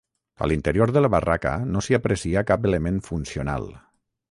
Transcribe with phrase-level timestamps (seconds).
[0.45, 3.71] A l'interior de la barraca no s'hi aprecia cap element funcional.